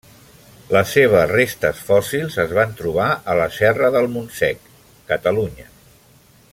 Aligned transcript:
Les 0.75 0.93
seves 0.95 1.27
restes 1.31 1.83
fòssils 1.89 2.37
es 2.45 2.55
van 2.59 2.73
trobar 2.81 3.09
a 3.33 3.35
la 3.41 3.47
Serra 3.59 3.93
del 3.97 4.09
Montsec, 4.15 4.65
Catalunya. 5.13 5.69